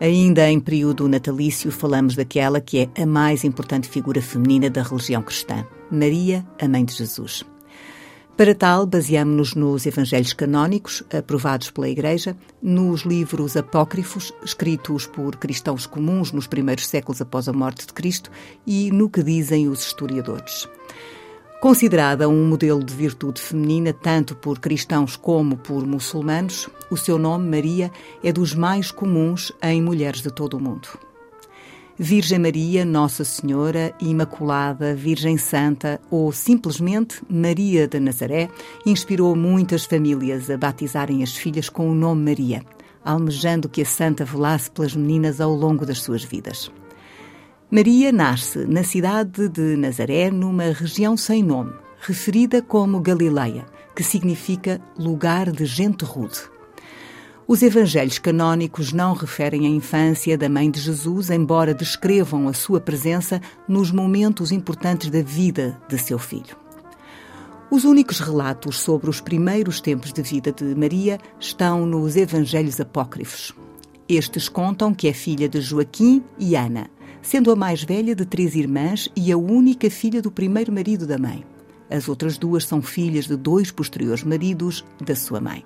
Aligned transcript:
Ainda 0.00 0.48
em 0.48 0.60
período 0.60 1.08
natalício, 1.08 1.72
falamos 1.72 2.14
daquela 2.14 2.60
que 2.60 2.88
é 2.94 3.02
a 3.02 3.06
mais 3.06 3.42
importante 3.42 3.88
figura 3.88 4.22
feminina 4.22 4.70
da 4.70 4.82
religião 4.82 5.20
cristã, 5.20 5.66
Maria, 5.90 6.46
a 6.60 6.68
Mãe 6.68 6.84
de 6.84 6.94
Jesus. 6.94 7.44
Para 8.36 8.54
tal, 8.54 8.86
baseamos-nos 8.86 9.56
nos 9.56 9.86
evangelhos 9.86 10.32
canónicos, 10.32 11.02
aprovados 11.12 11.72
pela 11.72 11.88
Igreja, 11.88 12.36
nos 12.62 13.00
livros 13.00 13.56
apócrifos, 13.56 14.32
escritos 14.44 15.04
por 15.04 15.34
cristãos 15.34 15.84
comuns 15.84 16.30
nos 16.30 16.46
primeiros 16.46 16.86
séculos 16.86 17.20
após 17.20 17.48
a 17.48 17.52
morte 17.52 17.84
de 17.84 17.92
Cristo, 17.92 18.30
e 18.64 18.92
no 18.92 19.10
que 19.10 19.24
dizem 19.24 19.68
os 19.68 19.84
historiadores. 19.84 20.68
Considerada 21.60 22.28
um 22.28 22.46
modelo 22.46 22.84
de 22.84 22.94
virtude 22.94 23.40
feminina 23.40 23.92
tanto 23.92 24.36
por 24.36 24.60
cristãos 24.60 25.16
como 25.16 25.56
por 25.56 25.84
muçulmanos, 25.84 26.68
o 26.88 26.96
seu 26.96 27.18
nome, 27.18 27.48
Maria, 27.48 27.90
é 28.22 28.32
dos 28.32 28.54
mais 28.54 28.92
comuns 28.92 29.50
em 29.60 29.82
mulheres 29.82 30.22
de 30.22 30.30
todo 30.30 30.56
o 30.56 30.60
mundo. 30.60 30.88
Virgem 31.98 32.38
Maria, 32.38 32.84
Nossa 32.84 33.24
Senhora, 33.24 33.92
Imaculada, 34.00 34.94
Virgem 34.94 35.36
Santa 35.36 36.00
ou 36.08 36.30
simplesmente 36.30 37.20
Maria 37.28 37.88
de 37.88 37.98
Nazaré 37.98 38.48
inspirou 38.86 39.34
muitas 39.34 39.84
famílias 39.84 40.48
a 40.48 40.56
batizarem 40.56 41.24
as 41.24 41.36
filhas 41.36 41.68
com 41.68 41.90
o 41.90 41.94
nome 41.94 42.22
Maria, 42.22 42.62
almejando 43.04 43.68
que 43.68 43.82
a 43.82 43.86
santa 43.86 44.24
velasse 44.24 44.70
pelas 44.70 44.94
meninas 44.94 45.40
ao 45.40 45.52
longo 45.52 45.84
das 45.84 46.02
suas 46.02 46.22
vidas. 46.22 46.70
Maria 47.70 48.10
nasce 48.10 48.60
na 48.60 48.82
cidade 48.82 49.46
de 49.46 49.76
Nazaré, 49.76 50.30
numa 50.30 50.72
região 50.72 51.18
sem 51.18 51.42
nome, 51.42 51.74
referida 52.00 52.62
como 52.62 52.98
Galileia, 52.98 53.66
que 53.94 54.02
significa 54.02 54.80
lugar 54.98 55.52
de 55.52 55.66
gente 55.66 56.02
rude. 56.02 56.40
Os 57.46 57.60
evangelhos 57.60 58.18
canônicos 58.18 58.94
não 58.94 59.12
referem 59.12 59.66
a 59.66 59.68
infância 59.68 60.38
da 60.38 60.48
mãe 60.48 60.70
de 60.70 60.80
Jesus, 60.80 61.28
embora 61.28 61.74
descrevam 61.74 62.48
a 62.48 62.54
sua 62.54 62.80
presença 62.80 63.38
nos 63.68 63.90
momentos 63.90 64.50
importantes 64.50 65.10
da 65.10 65.20
vida 65.20 65.78
de 65.90 65.98
seu 65.98 66.18
filho. 66.18 66.56
Os 67.70 67.84
únicos 67.84 68.18
relatos 68.18 68.78
sobre 68.78 69.10
os 69.10 69.20
primeiros 69.20 69.78
tempos 69.78 70.10
de 70.10 70.22
vida 70.22 70.52
de 70.52 70.74
Maria 70.74 71.18
estão 71.38 71.84
nos 71.84 72.16
evangelhos 72.16 72.80
apócrifos. 72.80 73.54
Estes 74.08 74.48
contam 74.48 74.94
que 74.94 75.06
é 75.06 75.12
filha 75.12 75.50
de 75.50 75.60
Joaquim 75.60 76.24
e 76.38 76.56
Ana, 76.56 76.88
sendo 77.22 77.50
a 77.50 77.56
mais 77.56 77.82
velha 77.82 78.14
de 78.14 78.24
três 78.24 78.54
irmãs 78.54 79.08
e 79.16 79.30
a 79.32 79.36
única 79.36 79.90
filha 79.90 80.22
do 80.22 80.30
primeiro 80.30 80.72
marido 80.72 81.06
da 81.06 81.18
mãe. 81.18 81.44
As 81.90 82.08
outras 82.08 82.36
duas 82.36 82.64
são 82.64 82.82
filhas 82.82 83.26
de 83.26 83.36
dois 83.36 83.70
posteriores 83.70 84.22
maridos 84.22 84.84
da 85.04 85.16
sua 85.16 85.40
mãe. 85.40 85.64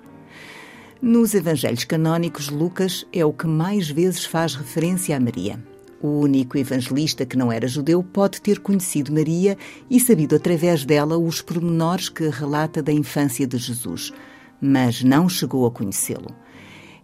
Nos 1.01 1.33
evangelhos 1.33 1.83
canónicos, 1.83 2.49
Lucas 2.49 3.05
é 3.11 3.25
o 3.25 3.33
que 3.33 3.45
mais 3.45 3.89
vezes 3.89 4.23
faz 4.23 4.55
referência 4.55 5.17
a 5.17 5.19
Maria. 5.19 5.59
O 6.01 6.19
único 6.19 6.57
evangelista 6.57 7.25
que 7.25 7.37
não 7.37 7.51
era 7.51 7.67
judeu 7.67 8.01
pode 8.03 8.41
ter 8.41 8.59
conhecido 8.59 9.11
Maria 9.11 9.57
e 9.89 9.99
sabido 9.99 10.35
através 10.35 10.85
dela 10.85 11.17
os 11.17 11.41
pormenores 11.41 12.09
que 12.09 12.27
relata 12.29 12.81
da 12.81 12.91
infância 12.91 13.45
de 13.45 13.57
Jesus, 13.57 14.13
mas 14.61 15.03
não 15.03 15.27
chegou 15.27 15.65
a 15.65 15.71
conhecê-lo. 15.71 16.33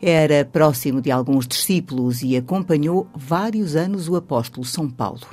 Era 0.01 0.45
próximo 0.45 1.01
de 1.01 1.11
alguns 1.11 1.45
discípulos 1.45 2.21
e 2.21 2.37
acompanhou 2.37 3.07
vários 3.13 3.75
anos 3.75 4.07
o 4.07 4.15
apóstolo 4.15 4.65
São 4.65 4.89
Paulo. 4.89 5.27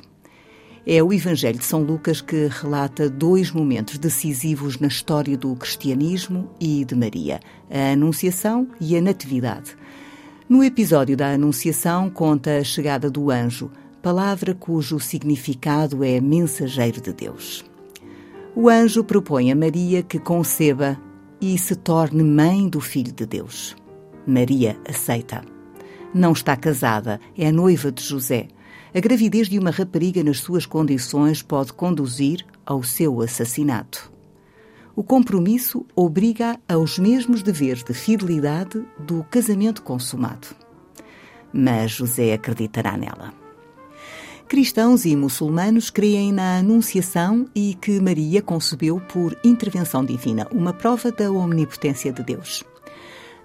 É 0.85 1.01
o 1.01 1.13
Evangelho 1.13 1.57
de 1.57 1.65
São 1.65 1.83
Lucas 1.83 2.19
que 2.19 2.47
relata 2.47 3.09
dois 3.09 3.51
momentos 3.51 3.97
decisivos 3.97 4.77
na 4.77 4.87
história 4.87 5.37
do 5.37 5.55
cristianismo 5.55 6.49
e 6.59 6.83
de 6.83 6.95
Maria: 6.95 7.39
a 7.69 7.93
Anunciação 7.93 8.67
e 8.79 8.97
a 8.97 9.01
Natividade. 9.01 9.75
No 10.49 10.63
episódio 10.63 11.15
da 11.15 11.33
Anunciação, 11.33 12.09
conta 12.09 12.57
a 12.57 12.63
chegada 12.63 13.09
do 13.09 13.31
anjo, 13.31 13.71
palavra 14.01 14.53
cujo 14.53 14.99
significado 14.99 16.03
é 16.03 16.19
mensageiro 16.19 17.01
de 17.01 17.13
Deus. 17.13 17.65
O 18.55 18.69
anjo 18.69 19.03
propõe 19.03 19.51
a 19.51 19.55
Maria 19.55 20.03
que 20.03 20.19
conceba 20.19 20.97
e 21.39 21.57
se 21.57 21.75
torne 21.75 22.23
mãe 22.23 22.67
do 22.67 22.81
Filho 22.81 23.11
de 23.11 23.25
Deus. 23.25 23.75
Maria 24.27 24.77
aceita. 24.85 25.41
Não 26.13 26.33
está 26.33 26.57
casada, 26.57 27.19
é 27.37 27.49
noiva 27.49 27.91
de 27.91 28.03
José. 28.03 28.49
A 28.93 28.99
gravidez 28.99 29.47
de 29.47 29.57
uma 29.57 29.71
rapariga 29.71 30.21
nas 30.21 30.39
suas 30.39 30.65
condições 30.65 31.41
pode 31.41 31.71
conduzir 31.71 32.45
ao 32.65 32.83
seu 32.83 33.21
assassinato. 33.21 34.11
O 34.93 35.03
compromisso 35.03 35.85
obriga 35.95 36.59
aos 36.67 36.99
mesmos 36.99 37.41
deveres 37.41 37.83
de 37.83 37.93
fidelidade 37.93 38.83
do 38.99 39.23
casamento 39.29 39.81
consumado. 39.81 40.47
Mas 41.53 41.91
José 41.91 42.33
acreditará 42.33 42.97
nela. 42.97 43.33
Cristãos 44.47 45.05
e 45.05 45.15
muçulmanos 45.15 45.89
creem 45.89 46.31
na 46.31 46.57
Anunciação 46.57 47.47
e 47.53 47.75
que 47.75 47.99
Maria 47.99 48.41
concebeu 48.41 48.99
por 48.99 49.37
intervenção 49.43 50.03
divina, 50.03 50.47
uma 50.51 50.73
prova 50.73 51.11
da 51.11 51.31
omnipotência 51.31 52.11
de 52.11 52.23
Deus. 52.23 52.63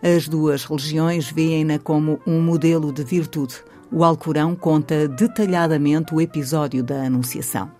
As 0.03 0.27
duas 0.27 0.65
religiões 0.65 1.31
veem-na 1.31 1.79
como 1.79 2.19
um 2.27 2.41
modelo 2.43 2.93
de 2.93 3.05
virtude. 3.05 3.55
O 3.89 4.03
Alcorão 4.03 4.57
conta 4.57 5.07
detalhadamente 5.07 6.13
o 6.13 6.21
episódio 6.21 6.83
da 6.83 7.05
Anunciação. 7.05 7.71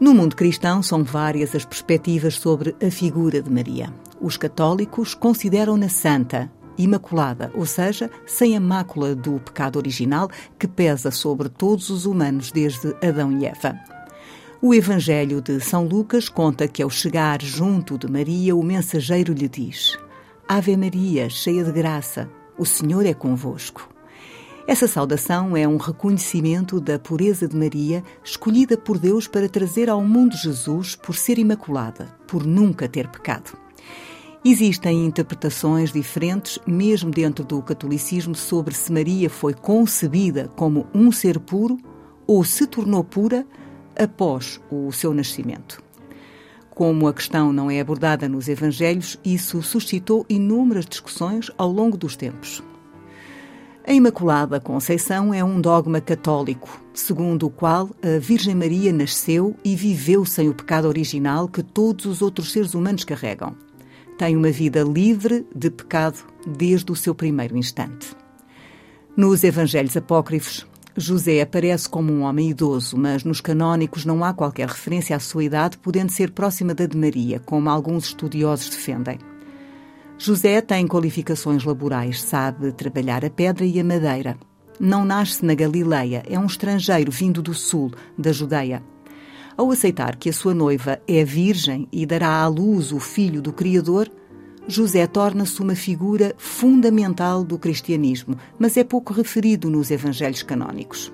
No 0.00 0.14
mundo 0.14 0.34
cristão, 0.34 0.82
são 0.82 1.04
várias 1.04 1.54
as 1.54 1.66
perspectivas 1.66 2.36
sobre 2.36 2.74
a 2.82 2.90
figura 2.90 3.42
de 3.42 3.50
Maria. 3.50 3.92
Os 4.18 4.38
católicos 4.38 5.12
consideram-na 5.12 5.90
santa, 5.90 6.50
imaculada, 6.78 7.52
ou 7.54 7.66
seja, 7.66 8.10
sem 8.24 8.56
a 8.56 8.60
mácula 8.60 9.14
do 9.14 9.38
pecado 9.40 9.76
original 9.76 10.30
que 10.58 10.66
pesa 10.66 11.10
sobre 11.10 11.50
todos 11.50 11.90
os 11.90 12.06
humanos 12.06 12.50
desde 12.50 12.96
Adão 13.06 13.30
e 13.38 13.44
Eva. 13.44 13.78
O 14.62 14.72
Evangelho 14.72 15.42
de 15.42 15.60
São 15.60 15.86
Lucas 15.86 16.30
conta 16.30 16.66
que, 16.66 16.82
ao 16.82 16.88
chegar 16.88 17.42
junto 17.42 17.98
de 17.98 18.10
Maria, 18.10 18.56
o 18.56 18.62
mensageiro 18.62 19.34
lhe 19.34 19.48
diz: 19.48 19.98
Ave 20.52 20.76
Maria, 20.76 21.30
cheia 21.30 21.62
de 21.62 21.70
graça, 21.70 22.28
o 22.58 22.66
Senhor 22.66 23.06
é 23.06 23.14
convosco. 23.14 23.88
Essa 24.66 24.88
saudação 24.88 25.56
é 25.56 25.68
um 25.68 25.76
reconhecimento 25.76 26.80
da 26.80 26.98
pureza 26.98 27.46
de 27.46 27.54
Maria, 27.56 28.02
escolhida 28.24 28.76
por 28.76 28.98
Deus 28.98 29.28
para 29.28 29.48
trazer 29.48 29.88
ao 29.88 30.02
mundo 30.02 30.36
Jesus 30.36 30.96
por 30.96 31.14
ser 31.14 31.38
imaculada, 31.38 32.06
por 32.26 32.44
nunca 32.44 32.88
ter 32.88 33.06
pecado. 33.06 33.56
Existem 34.44 35.06
interpretações 35.06 35.92
diferentes, 35.92 36.58
mesmo 36.66 37.12
dentro 37.12 37.44
do 37.44 37.62
catolicismo, 37.62 38.34
sobre 38.34 38.74
se 38.74 38.92
Maria 38.92 39.30
foi 39.30 39.54
concebida 39.54 40.48
como 40.56 40.84
um 40.92 41.12
ser 41.12 41.38
puro 41.38 41.78
ou 42.26 42.42
se 42.42 42.66
tornou 42.66 43.04
pura 43.04 43.46
após 43.96 44.60
o 44.68 44.90
seu 44.90 45.14
nascimento. 45.14 45.80
Como 46.70 47.08
a 47.08 47.12
questão 47.12 47.52
não 47.52 47.70
é 47.70 47.80
abordada 47.80 48.28
nos 48.28 48.48
Evangelhos, 48.48 49.18
isso 49.24 49.62
suscitou 49.62 50.24
inúmeras 50.28 50.86
discussões 50.86 51.50
ao 51.58 51.70
longo 51.70 51.96
dos 51.96 52.16
tempos. 52.16 52.62
A 53.86 53.92
Imaculada 53.92 54.60
Conceição 54.60 55.34
é 55.34 55.42
um 55.42 55.60
dogma 55.60 56.00
católico, 56.00 56.80
segundo 56.94 57.46
o 57.46 57.50
qual 57.50 57.90
a 58.02 58.18
Virgem 58.18 58.54
Maria 58.54 58.92
nasceu 58.92 59.56
e 59.64 59.74
viveu 59.74 60.24
sem 60.24 60.48
o 60.48 60.54
pecado 60.54 60.86
original 60.86 61.48
que 61.48 61.62
todos 61.62 62.06
os 62.06 62.22
outros 62.22 62.52
seres 62.52 62.74
humanos 62.74 63.04
carregam. 63.04 63.54
Tem 64.16 64.36
uma 64.36 64.50
vida 64.50 64.82
livre 64.82 65.46
de 65.54 65.70
pecado 65.70 66.18
desde 66.46 66.92
o 66.92 66.96
seu 66.96 67.14
primeiro 67.14 67.56
instante. 67.56 68.14
Nos 69.16 69.42
Evangelhos 69.42 69.96
Apócrifos, 69.96 70.66
José 70.96 71.40
aparece 71.40 71.88
como 71.88 72.12
um 72.12 72.22
homem 72.22 72.50
idoso, 72.50 72.96
mas 72.96 73.22
nos 73.22 73.40
canónicos 73.40 74.04
não 74.04 74.24
há 74.24 74.34
qualquer 74.34 74.68
referência 74.68 75.14
à 75.14 75.20
sua 75.20 75.44
idade, 75.44 75.78
podendo 75.78 76.10
ser 76.10 76.32
próxima 76.32 76.74
da 76.74 76.86
de 76.86 76.96
Maria, 76.96 77.38
como 77.38 77.70
alguns 77.70 78.06
estudiosos 78.06 78.70
defendem. 78.70 79.18
José 80.18 80.60
tem 80.60 80.86
qualificações 80.86 81.64
laborais, 81.64 82.20
sabe 82.20 82.72
trabalhar 82.72 83.24
a 83.24 83.30
pedra 83.30 83.64
e 83.64 83.78
a 83.80 83.84
madeira. 83.84 84.36
Não 84.78 85.04
nasce 85.04 85.44
na 85.44 85.54
Galileia, 85.54 86.22
é 86.28 86.38
um 86.38 86.46
estrangeiro 86.46 87.12
vindo 87.12 87.40
do 87.40 87.54
sul, 87.54 87.92
da 88.18 88.32
Judeia. 88.32 88.82
Ao 89.56 89.70
aceitar 89.70 90.16
que 90.16 90.28
a 90.28 90.32
sua 90.32 90.54
noiva 90.54 91.00
é 91.06 91.24
virgem 91.24 91.86
e 91.92 92.04
dará 92.04 92.42
à 92.42 92.48
luz 92.48 92.92
o 92.92 92.98
filho 92.98 93.40
do 93.40 93.52
Criador, 93.52 94.10
José 94.70 95.06
torna-se 95.06 95.60
uma 95.60 95.74
figura 95.74 96.34
fundamental 96.38 97.44
do 97.44 97.58
cristianismo, 97.58 98.36
mas 98.58 98.76
é 98.76 98.84
pouco 98.84 99.12
referido 99.12 99.68
nos 99.68 99.90
evangelhos 99.90 100.42
canónicos. 100.42 101.12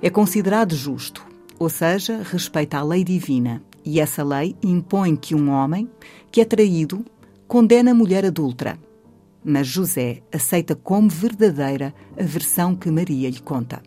É 0.00 0.10
considerado 0.10 0.76
justo, 0.76 1.26
ou 1.58 1.68
seja, 1.68 2.22
respeita 2.22 2.78
a 2.78 2.84
lei 2.84 3.02
divina, 3.02 3.62
e 3.84 3.98
essa 3.98 4.22
lei 4.22 4.54
impõe 4.62 5.16
que 5.16 5.34
um 5.34 5.50
homem 5.50 5.88
que 6.30 6.40
é 6.40 6.44
traído 6.44 7.04
condena 7.46 7.90
a 7.90 7.94
mulher 7.94 8.24
adulta. 8.24 8.78
Mas 9.44 9.66
José 9.66 10.22
aceita 10.32 10.76
como 10.76 11.08
verdadeira 11.08 11.94
a 12.18 12.22
versão 12.22 12.76
que 12.76 12.90
Maria 12.90 13.30
lhe 13.30 13.40
conta. 13.40 13.82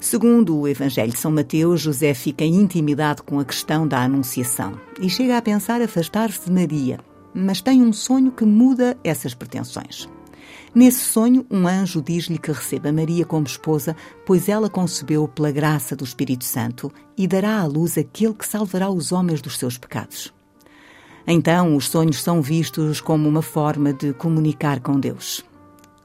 Segundo 0.00 0.58
o 0.58 0.66
Evangelho 0.66 1.12
de 1.12 1.18
São 1.18 1.30
Mateus, 1.30 1.80
José 1.80 2.14
fica 2.14 2.44
intimidado 2.44 3.22
com 3.22 3.38
a 3.38 3.44
questão 3.44 3.86
da 3.86 4.02
Anunciação 4.02 4.80
e 5.00 5.08
chega 5.08 5.36
a 5.36 5.42
pensar 5.42 5.80
afastar-se 5.80 6.46
de 6.46 6.52
Maria, 6.52 6.98
mas 7.34 7.60
tem 7.60 7.82
um 7.82 7.92
sonho 7.92 8.32
que 8.32 8.44
muda 8.44 8.96
essas 9.02 9.34
pretensões. 9.34 10.08
Nesse 10.74 11.00
sonho, 11.00 11.44
um 11.50 11.66
anjo 11.66 12.00
diz-lhe 12.00 12.38
que 12.38 12.50
receba 12.50 12.90
Maria 12.90 13.26
como 13.26 13.46
esposa, 13.46 13.94
pois 14.24 14.48
ela 14.48 14.70
concebeu 14.70 15.28
pela 15.28 15.50
graça 15.50 15.94
do 15.94 16.04
Espírito 16.04 16.44
Santo 16.44 16.90
e 17.16 17.26
dará 17.26 17.60
à 17.60 17.66
luz 17.66 17.98
aquele 17.98 18.32
que 18.32 18.46
salvará 18.46 18.90
os 18.90 19.12
homens 19.12 19.42
dos 19.42 19.58
seus 19.58 19.76
pecados. 19.76 20.32
Então, 21.26 21.76
os 21.76 21.88
sonhos 21.88 22.22
são 22.22 22.40
vistos 22.40 23.00
como 23.00 23.28
uma 23.28 23.42
forma 23.42 23.92
de 23.92 24.12
comunicar 24.14 24.80
com 24.80 24.98
Deus. 24.98 25.44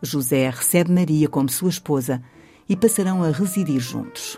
José 0.01 0.49
recebe 0.49 0.91
Maria 0.91 1.27
como 1.27 1.49
sua 1.49 1.69
esposa 1.69 2.21
e 2.69 2.75
passarão 2.75 3.23
a 3.23 3.31
residir 3.31 3.79
juntos. 3.79 4.37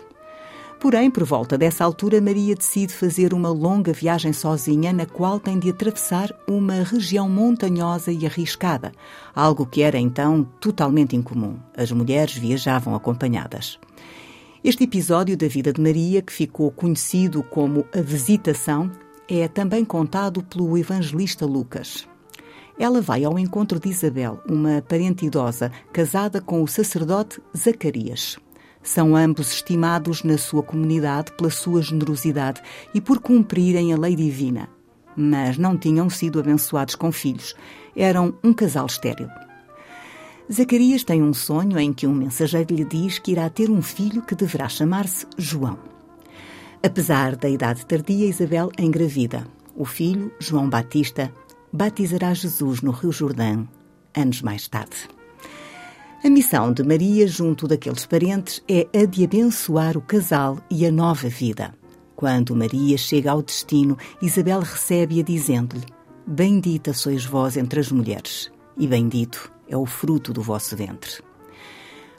Porém, 0.80 1.10
por 1.10 1.24
volta 1.24 1.58
dessa 1.58 1.84
altura, 1.84 2.22
Maria 2.22 2.54
decide 2.54 2.94
fazer 2.94 3.34
uma 3.34 3.50
longa 3.50 3.92
viagem 3.92 4.32
sozinha, 4.32 4.94
na 4.94 5.04
qual 5.04 5.38
tem 5.38 5.58
de 5.58 5.68
atravessar 5.68 6.34
uma 6.48 6.82
região 6.82 7.28
montanhosa 7.28 8.10
e 8.10 8.24
arriscada, 8.24 8.90
algo 9.34 9.66
que 9.66 9.82
era 9.82 9.98
então 9.98 10.42
totalmente 10.58 11.14
incomum. 11.14 11.58
As 11.76 11.92
mulheres 11.92 12.34
viajavam 12.34 12.94
acompanhadas. 12.94 13.78
Este 14.64 14.84
episódio 14.84 15.36
da 15.36 15.48
vida 15.48 15.70
de 15.70 15.82
Maria, 15.82 16.22
que 16.22 16.32
ficou 16.32 16.70
conhecido 16.70 17.42
como 17.42 17.84
a 17.94 18.00
Visitação, 18.00 18.90
é 19.28 19.46
também 19.48 19.84
contado 19.84 20.42
pelo 20.42 20.78
evangelista 20.78 21.44
Lucas. 21.44 22.08
Ela 22.78 23.02
vai 23.02 23.22
ao 23.22 23.38
encontro 23.38 23.78
de 23.78 23.90
Isabel, 23.90 24.40
uma 24.48 24.80
parente 24.80 25.26
idosa, 25.26 25.70
casada 25.92 26.40
com 26.40 26.62
o 26.62 26.66
sacerdote 26.66 27.38
Zacarias. 27.54 28.38
São 28.82 29.14
ambos 29.14 29.52
estimados 29.52 30.22
na 30.22 30.38
sua 30.38 30.62
comunidade 30.62 31.32
pela 31.32 31.50
sua 31.50 31.82
generosidade 31.82 32.62
e 32.94 33.00
por 33.00 33.20
cumprirem 33.20 33.92
a 33.92 33.98
lei 33.98 34.16
divina. 34.16 34.68
Mas 35.16 35.58
não 35.58 35.76
tinham 35.76 36.08
sido 36.08 36.40
abençoados 36.40 36.94
com 36.94 37.12
filhos. 37.12 37.54
Eram 37.94 38.34
um 38.42 38.52
casal 38.52 38.86
estéril. 38.86 39.28
Zacarias 40.50 41.04
tem 41.04 41.22
um 41.22 41.32
sonho 41.32 41.78
em 41.78 41.92
que 41.92 42.06
um 42.06 42.14
mensageiro 42.14 42.74
lhe 42.74 42.84
diz 42.84 43.18
que 43.18 43.32
irá 43.32 43.48
ter 43.48 43.70
um 43.70 43.82
filho 43.82 44.22
que 44.22 44.34
deverá 44.34 44.68
chamar-se 44.68 45.26
João. 45.36 45.78
Apesar 46.82 47.36
da 47.36 47.48
idade 47.48 47.84
tardia, 47.84 48.26
Isabel 48.26 48.70
engravida. 48.78 49.46
O 49.76 49.84
filho, 49.84 50.32
João 50.40 50.68
Batista, 50.68 51.32
batizará 51.72 52.34
Jesus 52.34 52.80
no 52.80 52.90
Rio 52.90 53.12
Jordão, 53.12 53.68
anos 54.16 54.42
mais 54.42 54.66
tarde. 54.66 55.08
A 56.22 56.28
missão 56.28 56.70
de 56.70 56.82
Maria 56.82 57.26
junto 57.26 57.66
daqueles 57.66 58.04
parentes 58.04 58.62
é 58.68 58.86
a 58.94 59.06
de 59.06 59.24
abençoar 59.24 59.96
o 59.96 60.02
casal 60.02 60.58
e 60.70 60.84
a 60.84 60.92
nova 60.92 61.30
vida. 61.30 61.72
Quando 62.14 62.54
Maria 62.54 62.98
chega 62.98 63.30
ao 63.30 63.40
destino, 63.40 63.96
Isabel 64.20 64.60
recebe-a 64.60 65.22
dizendo-lhe: 65.22 65.86
Bendita 66.26 66.92
sois 66.92 67.24
vós 67.24 67.56
entre 67.56 67.80
as 67.80 67.90
mulheres, 67.90 68.52
e 68.76 68.86
bendito 68.86 69.50
é 69.66 69.74
o 69.74 69.86
fruto 69.86 70.30
do 70.30 70.42
vosso 70.42 70.76
ventre. 70.76 71.22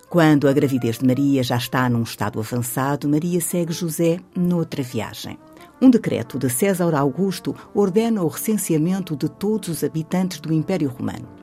Quando 0.10 0.48
a 0.48 0.54
gravidez 0.54 0.98
de 0.98 1.06
Maria 1.06 1.44
já 1.44 1.58
está 1.58 1.88
num 1.88 2.02
estado 2.02 2.40
avançado, 2.40 3.08
Maria 3.08 3.40
segue 3.40 3.72
José 3.72 4.20
noutra 4.36 4.82
viagem. 4.82 5.38
Um 5.80 5.92
decreto 5.92 6.40
de 6.40 6.50
César 6.50 6.96
Augusto 6.96 7.56
ordena 7.72 8.24
o 8.24 8.28
recenseamento 8.28 9.16
de 9.16 9.30
todos 9.30 9.70
os 9.70 9.84
habitantes 9.84 10.40
do 10.40 10.52
Império 10.52 10.90
Romano. 10.90 11.41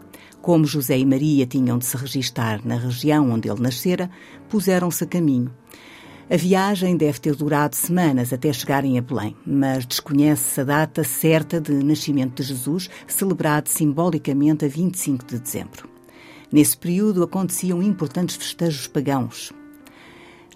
Como 0.48 0.64
José 0.64 0.96
e 0.96 1.04
Maria 1.04 1.44
tinham 1.44 1.76
de 1.76 1.84
se 1.84 1.94
registar 1.94 2.66
na 2.66 2.76
região 2.76 3.30
onde 3.30 3.50
ele 3.50 3.60
nascera, 3.60 4.10
puseram-se 4.48 5.04
a 5.04 5.06
caminho. 5.06 5.54
A 6.30 6.38
viagem 6.38 6.96
deve 6.96 7.20
ter 7.20 7.36
durado 7.36 7.76
semanas 7.76 8.32
até 8.32 8.50
chegarem 8.50 8.96
a 8.96 9.02
Belém, 9.02 9.36
mas 9.46 9.84
desconhece-se 9.84 10.62
a 10.62 10.64
data 10.64 11.04
certa 11.04 11.60
de 11.60 11.74
nascimento 11.84 12.40
de 12.40 12.48
Jesus, 12.48 12.88
celebrado 13.06 13.68
simbolicamente 13.68 14.64
a 14.64 14.68
25 14.68 15.26
de 15.26 15.38
dezembro. 15.38 15.86
Nesse 16.50 16.78
período 16.78 17.22
aconteciam 17.22 17.82
importantes 17.82 18.36
festejos 18.36 18.86
pagãos. 18.86 19.52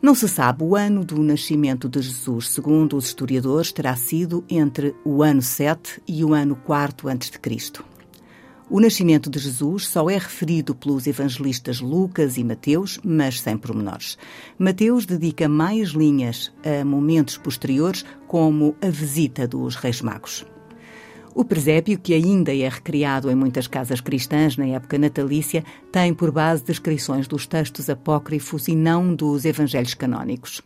Não 0.00 0.14
se 0.14 0.26
sabe 0.26 0.64
o 0.64 0.74
ano 0.74 1.04
do 1.04 1.22
nascimento 1.22 1.86
de 1.86 2.00
Jesus, 2.00 2.48
segundo 2.48 2.96
os 2.96 3.08
historiadores, 3.08 3.70
terá 3.72 3.94
sido 3.94 4.42
entre 4.48 4.96
o 5.04 5.22
ano 5.22 5.42
7 5.42 6.00
e 6.08 6.24
o 6.24 6.32
ano 6.32 6.56
4 6.56 7.10
a.C. 7.10 7.91
O 8.74 8.80
nascimento 8.80 9.28
de 9.28 9.38
Jesus 9.38 9.86
só 9.86 10.08
é 10.08 10.14
referido 10.14 10.74
pelos 10.74 11.06
evangelistas 11.06 11.78
Lucas 11.78 12.38
e 12.38 12.42
Mateus, 12.42 12.98
mas 13.04 13.38
sem 13.38 13.54
pormenores. 13.54 14.16
Mateus 14.58 15.04
dedica 15.04 15.46
mais 15.46 15.90
linhas 15.90 16.50
a 16.64 16.82
momentos 16.82 17.36
posteriores, 17.36 18.02
como 18.26 18.74
a 18.80 18.88
visita 18.88 19.46
dos 19.46 19.76
Reis 19.76 20.00
Magos. 20.00 20.46
O 21.34 21.44
presépio, 21.44 21.98
que 21.98 22.14
ainda 22.14 22.56
é 22.56 22.66
recriado 22.66 23.30
em 23.30 23.34
muitas 23.34 23.66
casas 23.66 24.00
cristãs 24.00 24.56
na 24.56 24.64
época 24.64 24.96
natalícia, 24.96 25.62
tem 25.92 26.14
por 26.14 26.32
base 26.32 26.64
descrições 26.64 27.28
dos 27.28 27.46
textos 27.46 27.90
apócrifos 27.90 28.68
e 28.68 28.74
não 28.74 29.14
dos 29.14 29.44
evangelhos 29.44 29.92
canónicos. 29.92 30.62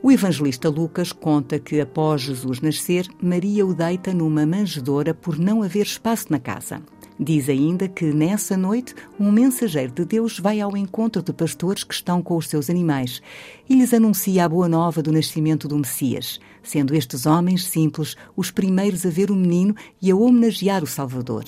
O 0.00 0.12
evangelista 0.12 0.68
Lucas 0.68 1.10
conta 1.10 1.58
que, 1.58 1.80
após 1.80 2.20
Jesus 2.20 2.60
nascer, 2.60 3.08
Maria 3.20 3.66
o 3.66 3.74
deita 3.74 4.14
numa 4.14 4.46
manjedoura 4.46 5.12
por 5.12 5.36
não 5.36 5.64
haver 5.64 5.86
espaço 5.86 6.26
na 6.30 6.38
casa. 6.38 6.80
Diz 7.18 7.48
ainda 7.48 7.86
que 7.86 8.06
nessa 8.06 8.56
noite 8.56 8.92
um 9.20 9.30
mensageiro 9.30 9.92
de 9.92 10.04
Deus 10.04 10.40
vai 10.40 10.60
ao 10.60 10.76
encontro 10.76 11.22
de 11.22 11.32
pastores 11.32 11.84
que 11.84 11.94
estão 11.94 12.20
com 12.20 12.36
os 12.36 12.48
seus 12.48 12.68
animais 12.68 13.22
e 13.68 13.76
lhes 13.76 13.94
anuncia 13.94 14.44
a 14.44 14.48
boa 14.48 14.68
nova 14.68 15.00
do 15.00 15.12
nascimento 15.12 15.68
do 15.68 15.78
Messias, 15.78 16.40
sendo 16.60 16.94
estes 16.94 17.24
homens 17.24 17.66
simples 17.66 18.16
os 18.36 18.50
primeiros 18.50 19.06
a 19.06 19.10
ver 19.10 19.30
o 19.30 19.36
menino 19.36 19.76
e 20.02 20.10
a 20.10 20.16
homenagear 20.16 20.82
o 20.82 20.88
Salvador. 20.88 21.44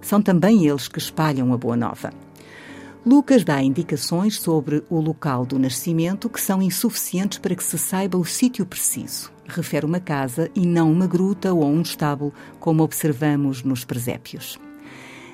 São 0.00 0.22
também 0.22 0.66
eles 0.66 0.86
que 0.86 0.98
espalham 0.98 1.52
a 1.52 1.58
boa 1.58 1.76
nova. 1.76 2.12
Lucas 3.04 3.42
dá 3.42 3.60
indicações 3.60 4.38
sobre 4.38 4.84
o 4.88 5.00
local 5.00 5.44
do 5.44 5.58
nascimento 5.58 6.28
que 6.28 6.40
são 6.40 6.62
insuficientes 6.62 7.38
para 7.38 7.56
que 7.56 7.64
se 7.64 7.78
saiba 7.78 8.16
o 8.16 8.24
sítio 8.24 8.64
preciso. 8.64 9.32
Refere 9.48 9.86
uma 9.86 9.98
casa 9.98 10.48
e 10.54 10.64
não 10.64 10.92
uma 10.92 11.06
gruta 11.06 11.52
ou 11.52 11.64
um 11.64 11.80
estábulo, 11.80 12.32
como 12.60 12.84
observamos 12.84 13.64
nos 13.64 13.84
presépios. 13.84 14.58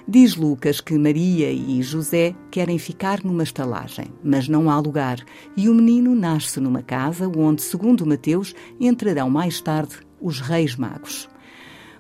Diz 0.09 0.37
Lucas 0.37 0.81
que 0.81 0.97
Maria 0.97 1.51
e 1.51 1.83
José 1.83 2.33
querem 2.49 2.79
ficar 2.79 3.25
numa 3.25 3.43
estalagem, 3.43 4.07
mas 4.23 4.47
não 4.47 4.71
há 4.71 4.79
lugar, 4.79 5.19
e 5.57 5.69
o 5.69 5.75
menino 5.75 6.15
nasce 6.15 6.61
numa 6.61 6.81
casa 6.81 7.29
onde, 7.29 7.61
segundo 7.61 8.07
Mateus, 8.07 8.55
entrarão 8.79 9.29
mais 9.29 9.61
tarde 9.61 9.97
os 10.21 10.39
reis 10.39 10.77
magos. 10.77 11.29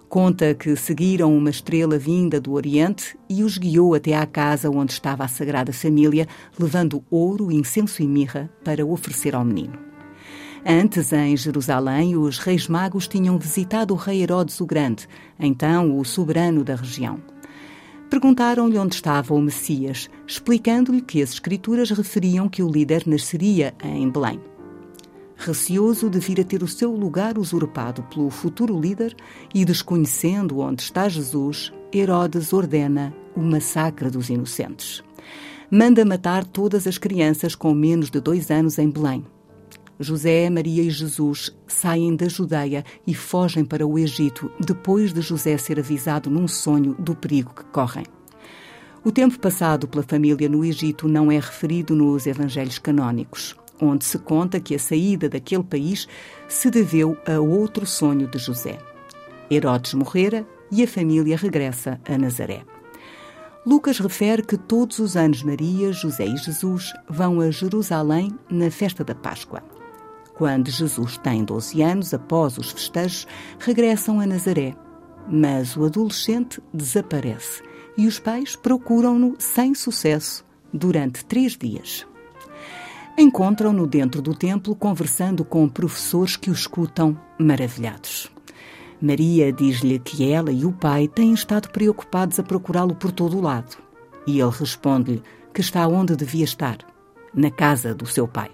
Conta 0.08 0.54
que 0.54 0.76
seguiram 0.76 1.36
uma 1.36 1.50
estrela 1.50 1.98
vinda 1.98 2.40
do 2.40 2.52
Oriente 2.52 3.18
e 3.28 3.42
os 3.42 3.58
guiou 3.58 3.92
até 3.92 4.14
à 4.14 4.24
casa 4.24 4.70
onde 4.70 4.92
estava 4.92 5.24
a 5.24 5.28
Sagrada 5.28 5.72
Família, 5.72 6.28
levando 6.56 7.04
ouro, 7.10 7.50
incenso 7.50 8.04
e 8.04 8.06
mirra 8.06 8.48
para 8.62 8.86
oferecer 8.86 9.34
ao 9.34 9.44
menino. 9.44 9.76
Antes, 10.64 11.12
em 11.12 11.36
Jerusalém, 11.36 12.16
os 12.16 12.38
reis 12.38 12.68
magos 12.68 13.08
tinham 13.08 13.36
visitado 13.36 13.94
o 13.94 13.96
rei 13.96 14.22
Herodes 14.22 14.60
o 14.60 14.66
Grande, 14.66 15.08
então 15.40 15.98
o 15.98 16.04
soberano 16.04 16.62
da 16.62 16.76
região. 16.76 17.20
Perguntaram-lhe 18.10 18.78
onde 18.78 18.94
estava 18.94 19.34
o 19.34 19.42
Messias, 19.42 20.08
explicando-lhe 20.26 21.02
que 21.02 21.20
as 21.20 21.32
Escrituras 21.32 21.90
referiam 21.90 22.48
que 22.48 22.62
o 22.62 22.70
líder 22.70 23.02
nasceria 23.06 23.74
em 23.82 24.08
Belém. 24.08 24.40
Receoso 25.36 26.08
de 26.08 26.18
vir 26.18 26.40
a 26.40 26.44
ter 26.44 26.62
o 26.62 26.68
seu 26.68 26.92
lugar 26.92 27.36
usurpado 27.36 28.02
pelo 28.04 28.30
futuro 28.30 28.78
líder 28.78 29.14
e 29.54 29.64
desconhecendo 29.64 30.60
onde 30.60 30.82
está 30.82 31.08
Jesus, 31.08 31.72
Herodes 31.92 32.52
ordena 32.52 33.14
o 33.36 33.40
massacre 33.40 34.08
dos 34.08 34.30
inocentes. 34.30 35.04
Manda 35.70 36.04
matar 36.04 36.44
todas 36.44 36.86
as 36.86 36.96
crianças 36.96 37.54
com 37.54 37.74
menos 37.74 38.08
de 38.08 38.20
dois 38.20 38.50
anos 38.50 38.78
em 38.78 38.88
Belém. 38.88 39.26
José, 39.98 40.50
Maria 40.50 40.82
e 40.82 40.90
Jesus 40.90 41.56
saem 41.66 42.14
da 42.14 42.28
Judeia 42.28 42.84
e 43.06 43.14
fogem 43.14 43.64
para 43.64 43.86
o 43.86 43.98
Egito 43.98 44.50
depois 44.60 45.12
de 45.12 45.22
José 45.22 45.56
ser 45.56 45.78
avisado 45.78 46.28
num 46.28 46.46
sonho 46.46 46.94
do 46.98 47.14
perigo 47.14 47.54
que 47.54 47.64
correm. 47.64 48.04
O 49.02 49.10
tempo 49.10 49.38
passado 49.38 49.88
pela 49.88 50.02
família 50.02 50.48
no 50.48 50.64
Egito 50.64 51.08
não 51.08 51.32
é 51.32 51.36
referido 51.36 51.94
nos 51.94 52.26
evangelhos 52.26 52.78
canônicos, 52.78 53.56
onde 53.80 54.04
se 54.04 54.18
conta 54.18 54.60
que 54.60 54.74
a 54.74 54.78
saída 54.78 55.28
daquele 55.28 55.62
país 55.62 56.06
se 56.48 56.70
deveu 56.70 57.16
a 57.26 57.40
outro 57.40 57.86
sonho 57.86 58.26
de 58.26 58.38
José. 58.38 58.78
Herodes 59.50 59.94
morrera 59.94 60.46
e 60.70 60.82
a 60.82 60.88
família 60.88 61.36
regressa 61.36 62.00
a 62.06 62.18
Nazaré. 62.18 62.64
Lucas 63.64 63.98
refere 63.98 64.42
que 64.42 64.56
todos 64.56 64.98
os 64.98 65.16
anos 65.16 65.42
Maria, 65.42 65.92
José 65.92 66.26
e 66.26 66.36
Jesus 66.36 66.92
vão 67.08 67.40
a 67.40 67.50
Jerusalém 67.50 68.30
na 68.50 68.70
festa 68.70 69.02
da 69.02 69.14
Páscoa. 69.14 69.75
Quando 70.36 70.70
Jesus 70.70 71.16
tem 71.16 71.44
12 71.44 71.80
anos, 71.82 72.12
após 72.12 72.58
os 72.58 72.70
festejos, 72.70 73.26
regressam 73.58 74.20
a 74.20 74.26
Nazaré. 74.26 74.76
Mas 75.28 75.76
o 75.76 75.84
adolescente 75.84 76.62
desaparece 76.72 77.62
e 77.96 78.06
os 78.06 78.18
pais 78.18 78.54
procuram-no 78.54 79.34
sem 79.38 79.74
sucesso 79.74 80.44
durante 80.72 81.24
três 81.24 81.56
dias. 81.56 82.06
Encontram-no 83.18 83.86
dentro 83.86 84.20
do 84.20 84.34
templo 84.34 84.76
conversando 84.76 85.42
com 85.42 85.66
professores 85.68 86.36
que 86.36 86.50
o 86.50 86.52
escutam 86.52 87.18
maravilhados. 87.38 88.30
Maria 89.00 89.50
diz-lhe 89.50 89.98
que 89.98 90.30
ela 90.30 90.52
e 90.52 90.66
o 90.66 90.72
pai 90.72 91.08
têm 91.08 91.32
estado 91.32 91.70
preocupados 91.70 92.38
a 92.38 92.42
procurá-lo 92.42 92.94
por 92.94 93.10
todo 93.10 93.38
o 93.38 93.42
lado. 93.42 93.76
E 94.26 94.38
ele 94.38 94.50
responde-lhe 94.50 95.22
que 95.54 95.62
está 95.62 95.88
onde 95.88 96.14
devia 96.14 96.44
estar, 96.44 96.78
na 97.34 97.50
casa 97.50 97.94
do 97.94 98.04
seu 98.06 98.28
pai. 98.28 98.50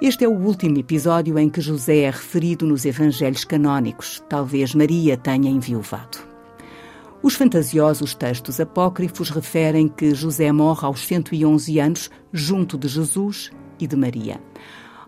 Este 0.00 0.26
é 0.26 0.28
o 0.28 0.38
último 0.38 0.76
episódio 0.76 1.38
em 1.38 1.48
que 1.48 1.58
José 1.58 2.00
é 2.00 2.10
referido 2.10 2.66
nos 2.66 2.84
evangelhos 2.84 3.46
canónicos. 3.46 4.22
Talvez 4.28 4.74
Maria 4.74 5.16
tenha 5.16 5.50
enviuvado. 5.50 6.18
Os 7.22 7.34
fantasiosos 7.34 8.14
textos 8.14 8.60
apócrifos 8.60 9.30
referem 9.30 9.88
que 9.88 10.14
José 10.14 10.52
morre 10.52 10.84
aos 10.84 11.00
111 11.06 11.80
anos 11.80 12.10
junto 12.30 12.76
de 12.76 12.88
Jesus 12.88 13.50
e 13.80 13.86
de 13.86 13.96
Maria. 13.96 14.38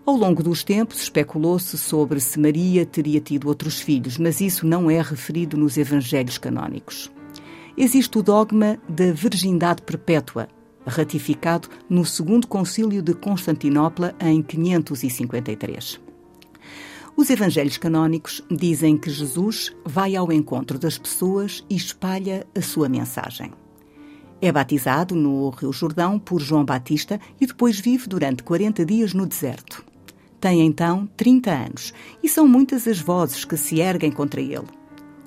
Ao 0.03 0.15
longo 0.15 0.41
dos 0.41 0.63
tempos, 0.63 1.03
especulou-se 1.03 1.77
sobre 1.77 2.19
se 2.19 2.39
Maria 2.39 2.83
teria 2.83 3.21
tido 3.21 3.47
outros 3.47 3.79
filhos, 3.79 4.17
mas 4.17 4.41
isso 4.41 4.65
não 4.65 4.89
é 4.89 4.99
referido 4.99 5.55
nos 5.55 5.77
evangelhos 5.77 6.39
canónicos. 6.39 7.11
Existe 7.77 8.17
o 8.17 8.23
dogma 8.23 8.79
da 8.89 9.11
virgindade 9.11 9.83
perpétua, 9.83 10.49
ratificado 10.89 11.69
no 11.89 12.05
Segundo 12.05 12.47
Concílio 12.47 13.01
de 13.01 13.13
Constantinopla 13.13 14.13
em 14.19 14.41
553. 14.41 15.99
Os 17.15 17.29
evangelhos 17.29 17.77
canónicos 17.77 18.41
dizem 18.49 18.97
que 18.97 19.09
Jesus 19.09 19.75
vai 19.85 20.15
ao 20.15 20.31
encontro 20.31 20.79
das 20.79 20.97
pessoas 20.97 21.65
e 21.69 21.75
espalha 21.75 22.47
a 22.55 22.61
sua 22.61 22.87
mensagem. 22.87 23.51
É 24.41 24.51
batizado 24.51 25.15
no 25.15 25.49
Rio 25.49 25.73
Jordão 25.73 26.17
por 26.17 26.39
João 26.39 26.63
Batista 26.63 27.19
e 27.41 27.45
depois 27.45 27.77
vive 27.77 28.07
durante 28.07 28.41
40 28.41 28.85
dias 28.85 29.13
no 29.13 29.25
deserto. 29.25 29.83
Tem 30.39 30.61
então 30.65 31.09
30 31.17 31.51
anos 31.51 31.93
e 32.23 32.29
são 32.29 32.47
muitas 32.47 32.87
as 32.87 33.01
vozes 33.01 33.43
que 33.43 33.57
se 33.57 33.81
erguem 33.81 34.11
contra 34.11 34.39
ele. 34.39 34.67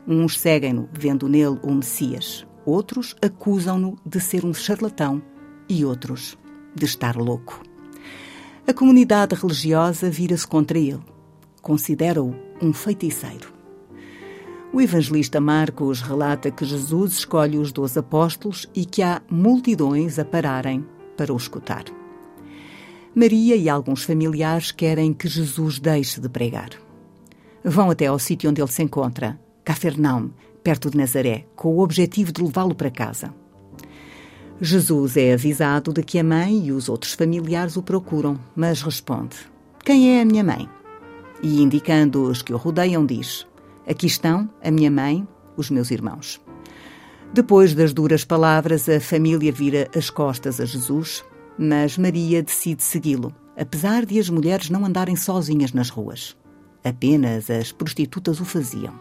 Uns 0.09 0.41
seguem-no, 0.41 0.89
vendo 0.93 1.29
nele 1.29 1.59
o 1.63 1.75
Messias. 1.75 2.47
Outros 2.65 3.15
acusam-no 3.21 3.99
de 4.07 4.19
ser 4.19 4.47
um 4.47 4.55
charlatão 4.55 5.23
e 5.73 5.85
outros 5.85 6.37
de 6.75 6.85
estar 6.85 7.17
louco. 7.17 7.63
A 8.67 8.73
comunidade 8.73 9.35
religiosa 9.35 10.09
vira-se 10.11 10.47
contra 10.47 10.79
ele. 10.79 11.01
Considera-o 11.61 12.35
um 12.61 12.73
feiticeiro. 12.73 13.53
O 14.73 14.81
evangelista 14.81 15.41
Marcos 15.41 16.01
relata 16.01 16.51
que 16.51 16.65
Jesus 16.65 17.13
escolhe 17.13 17.59
os 17.59 17.73
doze 17.73 17.99
apóstolos 17.99 18.69
e 18.75 18.85
que 18.85 19.03
há 19.03 19.21
multidões 19.31 20.19
a 20.19 20.25
pararem 20.25 20.87
para 21.17 21.33
o 21.33 21.37
escutar. 21.37 21.85
Maria 23.15 23.57
e 23.57 23.69
alguns 23.69 24.05
familiares 24.05 24.73
querem 24.73 25.13
que 25.13 25.29
Jesus 25.29 25.79
deixe 25.79 26.21
de 26.21 26.29
pregar. 26.29 26.71
Vão 27.65 27.91
até 27.91 28.07
ao 28.07 28.19
sítio 28.19 28.49
onde 28.49 28.61
ele 28.61 28.71
se 28.71 28.83
encontra, 28.83 29.39
Cafarnaum, 29.65 30.31
perto 30.63 30.91
de 30.91 30.97
Nazaré, 30.97 31.47
com 31.55 31.75
o 31.75 31.81
objetivo 31.81 32.33
de 32.33 32.43
levá-lo 32.43 32.75
para 32.75 32.91
casa. 32.91 33.35
Jesus 34.63 35.17
é 35.17 35.35
avisado 35.35 35.93
de 35.93 36.03
que 36.03 36.19
a 36.19 36.25
mãe 36.25 36.67
e 36.67 36.73
os 36.73 36.89
outros 36.89 37.13
familiares 37.13 37.77
o 37.77 37.83
procuram, 37.83 38.39
mas 38.57 38.81
responde: 38.81 39.37
Quem 39.85 40.17
é 40.17 40.23
a 40.23 40.25
minha 40.25 40.45
mãe? 40.45 40.69
E 41.43 41.61
indicando 41.61 42.23
os 42.23 42.41
que 42.41 42.55
o 42.55 42.57
rodeiam, 42.57 43.05
diz: 43.05 43.47
Aqui 43.87 44.07
estão 44.07 44.49
a 44.63 44.71
minha 44.71 44.91
mãe, 44.91 45.27
os 45.57 45.69
meus 45.69 45.91
irmãos. 45.91 46.41
Depois 47.35 47.75
das 47.75 47.93
duras 47.93 48.25
palavras, 48.25 48.89
a 48.89 49.01
família 49.01 49.51
vira 49.51 49.91
as 49.97 50.09
costas 50.09 50.61
a 50.61 50.65
Jesus 50.65 51.25
mas 51.59 51.99
Maria 51.99 52.43
decide 52.43 52.83
segui-lo, 52.83 53.35
apesar 53.57 54.07
de 54.07 54.19
as 54.19 54.29
mulheres 54.29 54.71
não 54.71 54.85
andarem 54.85 55.17
sozinhas 55.17 55.73
nas 55.73 55.91
ruas. 55.91 56.37
Apenas 56.85 57.51
as 57.51 57.71
prostitutas 57.71 58.41
o 58.41 58.45
faziam. 58.45 58.99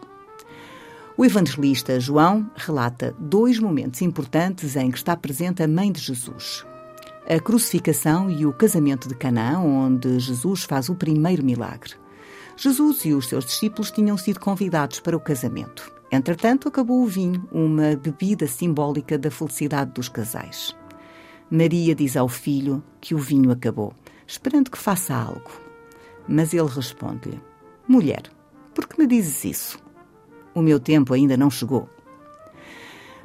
O 1.16 1.26
evangelista 1.26 2.00
João 2.00 2.50
relata 2.56 3.14
dois 3.18 3.58
momentos 3.58 4.00
importantes 4.00 4.76
em 4.76 4.90
que 4.90 4.96
está 4.96 5.14
presente 5.14 5.62
a 5.62 5.68
mãe 5.68 5.92
de 5.92 6.00
Jesus. 6.00 6.64
A 7.28 7.38
crucificação 7.38 8.30
e 8.30 8.46
o 8.46 8.52
casamento 8.52 9.08
de 9.08 9.14
Canaã, 9.14 9.58
onde 9.58 10.18
Jesus 10.18 10.64
faz 10.64 10.88
o 10.88 10.94
primeiro 10.94 11.44
milagre. 11.44 11.92
Jesus 12.56 13.04
e 13.04 13.12
os 13.12 13.28
seus 13.28 13.44
discípulos 13.44 13.90
tinham 13.90 14.16
sido 14.16 14.40
convidados 14.40 15.00
para 15.00 15.16
o 15.16 15.20
casamento. 15.20 15.92
Entretanto, 16.10 16.68
acabou 16.68 17.02
o 17.02 17.06
vinho, 17.06 17.46
uma 17.52 17.94
bebida 17.94 18.46
simbólica 18.46 19.18
da 19.18 19.30
felicidade 19.30 19.92
dos 19.92 20.08
casais. 20.08 20.74
Maria 21.50 21.94
diz 21.94 22.16
ao 22.16 22.28
filho 22.28 22.82
que 23.02 23.14
o 23.14 23.18
vinho 23.18 23.50
acabou, 23.50 23.92
esperando 24.26 24.70
que 24.70 24.78
faça 24.78 25.14
algo. 25.14 25.50
Mas 26.26 26.54
ele 26.54 26.68
responde-lhe: 26.68 27.40
Mulher, 27.86 28.22
por 28.74 28.88
que 28.88 28.98
me 28.98 29.06
dizes 29.06 29.44
isso? 29.44 29.91
O 30.54 30.62
meu 30.62 30.78
tempo 30.78 31.14
ainda 31.14 31.36
não 31.36 31.50
chegou. 31.50 31.88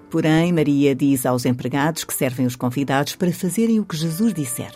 Porém, 0.09 0.53
Maria 0.53 0.95
diz 0.95 1.25
aos 1.25 1.45
empregados 1.45 2.03
que 2.03 2.13
servem 2.13 2.45
os 2.45 2.55
convidados 2.55 3.15
para 3.15 3.31
fazerem 3.31 3.79
o 3.79 3.85
que 3.85 3.97
Jesus 3.97 4.33
disser. 4.33 4.71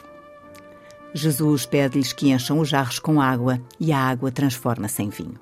Jesus 1.14 1.66
pede-lhes 1.66 2.14
que 2.14 2.32
encham 2.32 2.60
os 2.60 2.70
jarros 2.70 3.00
com 3.00 3.22
água 3.22 3.62
e 3.80 3.92
a 3.92 3.98
água 3.98 4.32
transforma-se 4.32 5.02
em 5.02 5.10
vinho. 5.10 5.40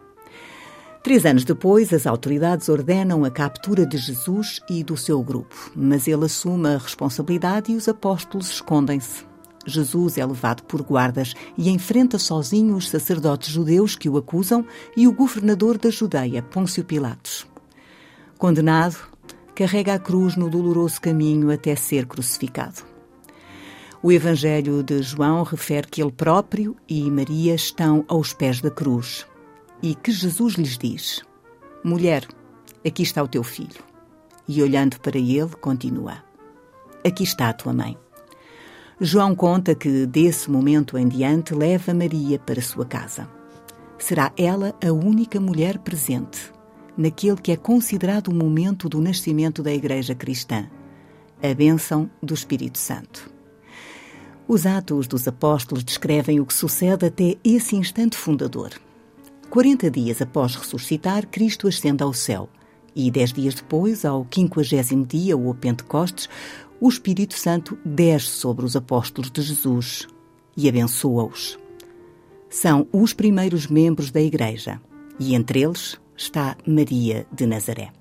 Três 1.02 1.26
anos 1.26 1.46
depois, 1.46 1.94
as 1.94 2.06
autoridades 2.06 2.68
ordenam 2.68 3.24
a 3.24 3.32
captura 3.32 3.86
de 3.86 3.98
Jesus 3.98 4.60
e 4.70 4.84
do 4.84 4.98
seu 4.98 5.24
grupo, 5.24 5.72
mas 5.76 6.08
ele 6.08 6.26
assume 6.26 6.68
a 6.68 6.78
responsabilidade 6.78 7.72
e 7.72 7.76
os 7.76 7.88
apóstolos 7.88 8.50
escondem-se. 8.50 9.29
Jesus 9.66 10.18
é 10.18 10.26
levado 10.26 10.64
por 10.64 10.82
guardas 10.82 11.34
e 11.58 11.70
enfrenta 11.70 12.18
sozinho 12.18 12.76
os 12.76 12.90
sacerdotes 12.90 13.50
judeus 13.50 13.96
que 13.96 14.10
o 14.10 14.18
acusam 14.18 14.66
e 14.96 15.08
o 15.08 15.12
governador 15.12 15.78
da 15.78 15.90
Judeia, 15.90 16.42
Pôncio 16.42 16.84
Pilatos. 16.84 17.46
Condenado, 18.38 18.98
carrega 19.54 19.94
a 19.94 20.00
cruz 20.00 20.36
no 20.36 20.50
doloroso 20.50 21.02
caminho 21.02 21.52
até 21.52 21.76
ser 21.76 22.06
crucificado. 22.06 22.84
O 24.02 24.14
Evangelho 24.14 24.82
de 24.82 25.02
João 25.02 25.44
refere 25.44 25.86
que 25.86 26.02
ele 26.02 26.14
próprio 26.14 26.78
e 26.88 27.12
Maria 27.12 27.54
estão 27.54 28.06
aos 28.08 28.32
pés 28.32 28.62
da 28.62 28.72
cruz, 28.72 29.28
e 29.84 29.94
que 29.94 30.10
Jesus 30.10 30.54
lhes 30.54 30.78
diz: 30.78 31.22
Mulher, 31.84 32.26
aqui 32.86 33.04
está 33.04 33.22
o 33.22 33.28
teu 33.28 33.44
filho. 33.44 33.84
E 34.48 34.64
olhando 34.64 34.98
para 35.02 35.18
ele, 35.18 35.50
continua: 35.60 36.24
Aqui 37.06 37.24
está 37.24 37.50
a 37.50 37.54
tua 37.54 37.74
mãe. 37.74 37.98
João 39.02 39.34
conta 39.34 39.74
que, 39.74 40.06
desse 40.06 40.52
momento 40.52 40.98
em 40.98 41.08
diante, 41.08 41.54
leva 41.54 41.94
Maria 41.94 42.38
para 42.38 42.62
sua 42.62 42.86
casa. 42.86 43.30
Será 43.98 44.32
ela 44.38 44.76
a 44.86 44.92
única 44.92 45.40
mulher 45.40 45.78
presente 45.80 46.52
naquele 46.98 47.38
que 47.38 47.54
é 47.54 47.56
considerado 47.56 48.28
o 48.28 48.36
momento 48.36 48.90
do 48.90 49.00
nascimento 49.00 49.64
da 49.64 49.74
Igreja 49.74 50.14
Cristã, 50.14 50.70
a 51.42 51.54
bênção 51.54 52.10
do 52.22 52.34
Espírito 52.34 52.78
Santo. 52.78 53.32
Os 54.46 54.66
Atos 54.66 55.08
dos 55.08 55.26
Apóstolos 55.26 55.86
descrevem 55.86 56.42
o 56.42 56.46
que 56.46 56.54
sucede 56.54 57.06
até 57.06 57.38
esse 57.42 57.78
instante 57.78 58.18
fundador. 58.18 58.72
40 59.50 59.90
dias 59.90 60.22
após 60.22 60.56
ressuscitar, 60.56 61.26
Cristo 61.28 61.70
ascende 61.70 62.04
ao 62.04 62.14
céu. 62.14 62.50
E 62.94 63.10
dez 63.10 63.32
dias 63.32 63.54
depois, 63.54 64.04
ao 64.04 64.26
quinquagésimo 64.26 65.06
dia, 65.06 65.38
ou 65.38 65.54
Pentecostes, 65.54 66.28
o 66.82 66.88
Espírito 66.88 67.34
Santo 67.34 67.78
desce 67.84 68.28
sobre 68.28 68.66
os 68.66 68.76
apóstolos 68.76 69.30
de 69.30 69.42
Jesus 69.42 70.08
e 70.56 70.70
abençoa-os. 70.70 71.58
São 72.50 72.88
os 72.92 73.14
primeiros 73.14 73.68
membros 73.68 74.12
da 74.12 74.22
Igreja 74.22 74.82
e 75.20 75.36
entre 75.36 75.62
eles 75.62 76.00
está 76.18 76.58
Maria 76.66 77.28
de 77.32 77.46
Nazaré. 77.46 77.92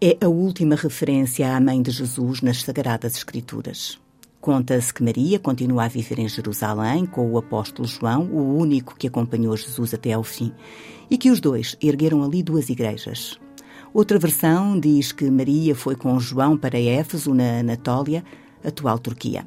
É 0.00 0.16
a 0.20 0.28
última 0.28 0.74
referência 0.74 1.56
à 1.56 1.60
mãe 1.60 1.80
de 1.80 1.90
Jesus 1.90 2.42
nas 2.42 2.62
Sagradas 2.62 3.16
Escrituras. 3.16 3.98
Conta-se 4.40 4.92
que 4.92 5.02
Maria 5.02 5.38
continua 5.38 5.84
a 5.84 5.88
viver 5.88 6.18
em 6.18 6.28
Jerusalém 6.28 7.06
com 7.06 7.30
o 7.32 7.38
apóstolo 7.38 7.88
João, 7.88 8.24
o 8.30 8.56
único 8.56 8.94
que 8.94 9.06
acompanhou 9.06 9.56
Jesus 9.56 9.94
até 9.94 10.12
ao 10.12 10.22
fim, 10.22 10.52
e 11.10 11.16
que 11.16 11.30
os 11.30 11.40
dois 11.40 11.76
ergueram 11.80 12.22
ali 12.22 12.42
duas 12.42 12.68
igrejas. 12.68 13.40
Outra 13.96 14.18
versão 14.18 14.78
diz 14.78 15.10
que 15.10 15.30
Maria 15.30 15.74
foi 15.74 15.96
com 15.96 16.20
João 16.20 16.54
para 16.54 16.78
Éfeso, 16.78 17.32
na 17.32 17.60
Anatólia, 17.60 18.22
atual 18.62 18.98
Turquia. 18.98 19.46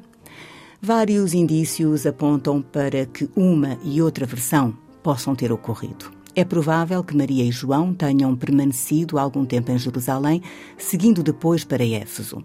Vários 0.82 1.34
indícios 1.34 2.04
apontam 2.04 2.60
para 2.60 3.06
que 3.06 3.30
uma 3.36 3.78
e 3.84 4.02
outra 4.02 4.26
versão 4.26 4.76
possam 5.04 5.36
ter 5.36 5.52
ocorrido. 5.52 6.10
É 6.34 6.44
provável 6.44 7.04
que 7.04 7.16
Maria 7.16 7.44
e 7.44 7.52
João 7.52 7.94
tenham 7.94 8.34
permanecido 8.34 9.20
algum 9.20 9.44
tempo 9.44 9.70
em 9.70 9.78
Jerusalém, 9.78 10.42
seguindo 10.76 11.22
depois 11.22 11.62
para 11.62 11.86
Éfeso 11.86 12.44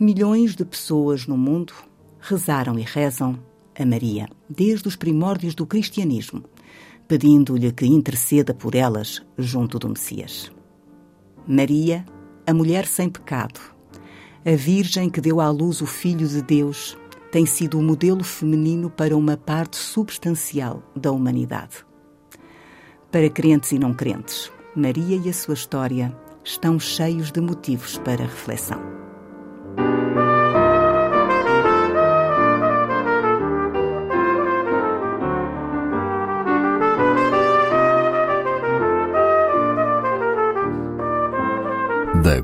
milhões 0.00 0.56
de 0.56 0.64
pessoas 0.64 1.28
no 1.28 1.38
mundo 1.38 1.72
rezaram 2.18 2.76
e 2.76 2.82
rezam 2.82 3.38
a 3.78 3.86
Maria, 3.86 4.28
desde 4.50 4.88
os 4.88 4.96
primórdios 4.96 5.54
do 5.54 5.66
cristianismo, 5.66 6.42
pedindo-lhe 7.06 7.70
que 7.70 7.86
interceda 7.86 8.52
por 8.52 8.74
elas 8.74 9.22
junto 9.38 9.78
do 9.78 9.88
Messias. 9.88 10.50
Maria, 11.46 12.04
a 12.46 12.54
mulher 12.54 12.86
sem 12.86 13.08
pecado, 13.08 13.60
a 14.44 14.54
Virgem 14.54 15.10
que 15.10 15.20
deu 15.20 15.40
à 15.40 15.50
luz 15.50 15.80
o 15.80 15.86
Filho 15.86 16.26
de 16.26 16.40
Deus, 16.40 16.96
tem 17.32 17.46
sido 17.46 17.78
o 17.78 17.82
modelo 17.82 18.22
feminino 18.22 18.88
para 18.90 19.16
uma 19.16 19.36
parte 19.36 19.76
substancial 19.76 20.82
da 20.94 21.10
humanidade. 21.10 21.84
Para 23.10 23.28
crentes 23.28 23.72
e 23.72 23.78
não 23.78 23.92
crentes, 23.92 24.52
Maria 24.76 25.16
e 25.16 25.28
a 25.28 25.32
sua 25.32 25.54
história 25.54 26.16
estão 26.44 26.78
cheios 26.78 27.32
de 27.32 27.40
motivos 27.40 27.98
para 27.98 28.22
reflexão. 28.22 28.80